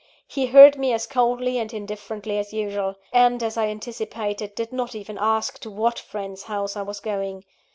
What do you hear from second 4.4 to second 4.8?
did